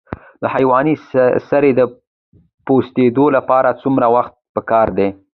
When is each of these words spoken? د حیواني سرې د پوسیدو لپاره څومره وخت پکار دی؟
د 0.41 0.43
حیواني 0.53 0.95
سرې 1.49 1.71
د 1.75 1.81
پوسیدو 2.65 3.25
لپاره 3.37 3.77
څومره 3.81 4.05
وخت 4.15 4.33
پکار 4.55 4.87
دی؟ 4.97 5.07